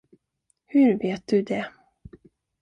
[0.65, 1.65] Hur vet du det?